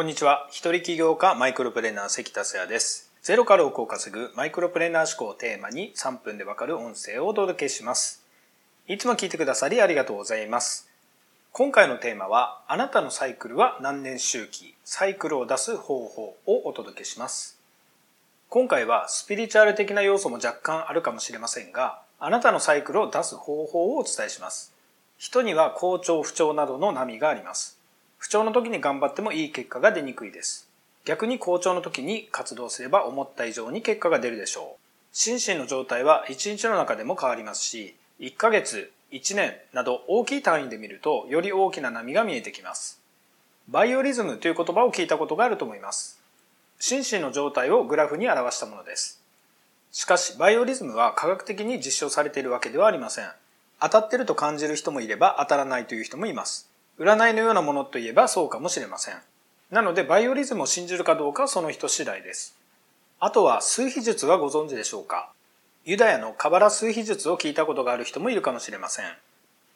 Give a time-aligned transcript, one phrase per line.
[0.00, 0.46] こんにちは。
[0.50, 3.12] 一人起業家マイクロプレーナー関達也です。
[3.20, 8.24] ゼロから億を稼ぐマイクロプレーナー思考をテーマに3分でわかる音声をお届けします。
[8.88, 10.88] いつも聞いてくださりありがとうございます。
[11.52, 17.60] 今回のテーマは、あなたのサイクルは何年周期、サイクルを出す方法をお届けします。
[18.48, 24.72] 今回はスピリチュアル的な要素も若干あるかもしれませんが、あなたのサイクルを出す方法をお伝えします。
[25.18, 27.79] 人には好調不調などの波があります。
[28.20, 30.68] 不調の時に頑張ってもいい結果が出にくいです。
[31.06, 34.80] 逆に好調の時に活動すれば思った以上に結果が出るでしょう。
[35.10, 43.00] 心身の状態は1日の中でも変わりますし、1ヶ月、1年など大きい単位で見るとより大きな波が見えてきます。
[43.68, 46.20] バイオリズムという言葉を聞いたことがあると思います。
[46.78, 49.22] 心身の状態をグラフに表したものです。
[49.92, 53.30] しかし、バイオリズムは科学的に実証されているわけではありません。
[53.80, 56.69] 当たってると感じる人もいれば当たらないという人もいます。
[57.00, 59.14] 占いのようなものといえばそうかもしれません。
[59.70, 62.54] なので、バイオリズムを信じるかどうかはその人次第です。
[63.18, 65.30] あとは、数秘術はご存知でしょうか？
[65.86, 69.06] ユダヤのカバラ数秘術を聞いたことがある人もいるかもしれません。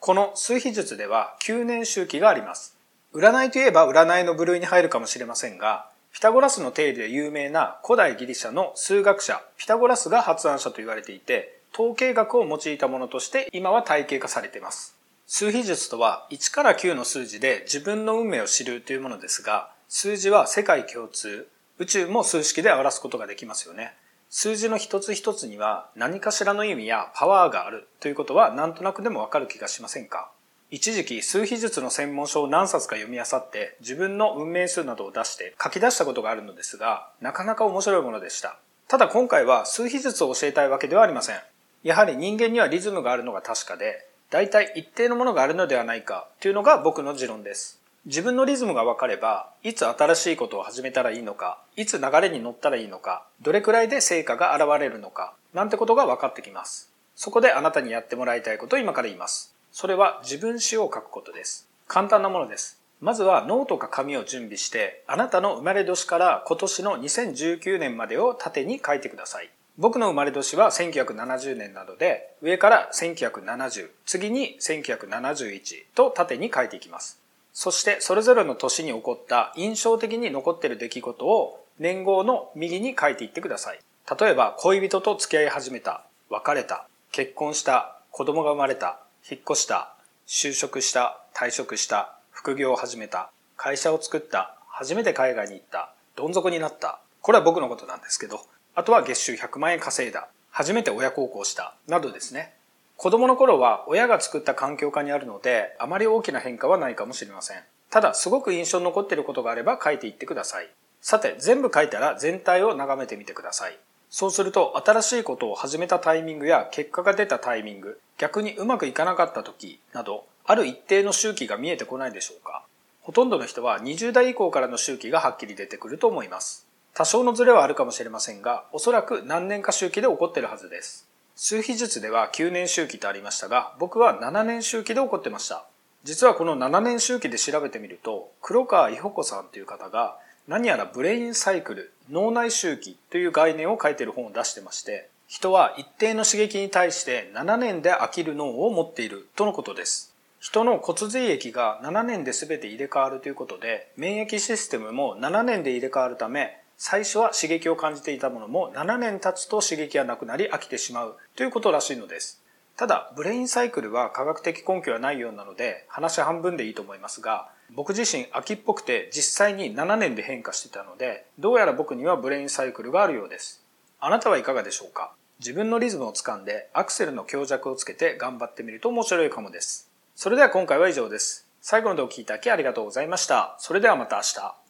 [0.00, 2.76] この数秘術では9年周期があります。
[3.14, 14.96] 占いといえば占いの部類に入るかもしれませんが、ピタゴラスの定理で有名な古代ギリシャの数学者ピタゴラスが発案者と言われていて、統計学を用いたものとして今は体系化されています。
[15.26, 23.94] 数秘術とは1から9の数字で自分の運命を知るというものですが、数字は世界共通、宇宙も数式で表すことができますよね。
[24.28, 30.30] 数字の一つ一つには何かしらの意味やパワーがあるということはなんとなくでもわかる気がしませんか？
[30.70, 38.58] 一時期数秘術の専門書を何冊か読み漁って自分の運命数などを出して書き出したことがあるのですが、なかなか面白いものでした。
[38.88, 41.36] ただ今回は数秘術を教えたいわけではありません。
[41.82, 47.82] やはり人間にはリズムがあるのが確かで、大体一定のものがあるのではないかというのが僕の持論です。
[48.06, 56.90] 自分のリズムが分かれば、いつ新しいことを始めたらいいのか、いつ流れに乗ったらいいのか、どれくらいで成果が現れるのか、なんてことが分かってきます。
[57.14, 59.54] そこであなたにやってもらいたいことを今から言います。
[59.70, 61.68] それは自分詩を書くことです。
[61.86, 62.80] 簡単なものです。
[63.02, 69.50] まずはノートか紙を準備して、あなたの生まれ年から今年の2019年までを縦に書いてください。
[69.78, 77.18] 僕の生まれ年は1970年などで、上から1970、次に1971と縦に書いていきます。
[77.52, 83.80] そしてそれぞれの年に起こった印象的に残っている出来事を年号の右に書いていってください。
[84.20, 89.00] 例えば、恋人と付き合い始めた、別れた、結婚した、子供が生まれた、
[89.30, 89.94] 引っ越した、
[90.26, 97.00] 就職した、退職した、副業を始めた、会社を作った、初めて海外に行った、どん底になった。
[97.20, 98.40] これは僕のことなんですけど、
[98.74, 100.28] あとは月収100万円稼いだ。
[100.50, 101.74] 初めて親孝行した。
[101.88, 102.54] などですね。
[102.96, 107.62] 子供の頃は親が作った環境下にあるので、あまり大きな変化はないかもしれません。
[107.90, 110.70] ただ、すごく印象に残っていることがあれば書いていってください。
[111.02, 113.78] さて、全部書いたら全体を眺めてみてください。
[114.08, 122.64] そうすると、新しいことを始めたタイミングや結果が出たタイミング、逆にうまくいかなかった時など、ある一定の周期が見えてこないでしょうか。
[123.02, 126.66] ほとんどの人は20代以降からの周期がはっきり出てくると思います。
[126.94, 131.08] 多少のズレはあるかもしれませんが、おそらく何年か周期で起こっているはずです。
[131.36, 135.64] 数秘術では9年周期とありましたが、僕は7年周期で起こってました。
[136.04, 150.12] 実はこの7年周期で調べてみると、黒川伊保子さんという方が、何やらブレインサイクル、脳内周期という概念を書いている本を出してまして、人は一定の刺激に対して7年で飽きる脳を持っているとのことです。
[150.40, 162.42] 人の骨髄液が7年で全て入れ替わるということで、免疫システムも7年で入れ替わるため、最初は刺激を感じていたものも7年経つと刺激がなくなり飽きてしまうということらしいのです。
[162.76, 173.62] ただ、ブレインサイクルは科学的根拠はないようなので、話半分でいいと思いますが、僕自身秋っぽくて実際に7年で変化してたので、どうやら僕にはブレインサイクルがあるようです。
[174.00, 175.12] あなたはいかがでしょうか？
[175.38, 179.88] 自分のリズムをつかんでアクセルの強弱をつけて頑張ってみると面白いかもです。
[180.16, 181.46] それでは今回は以上です。
[181.60, 183.54] 最後までお聴きいただきありがとうございました。
[183.60, 184.61] それではまた明日。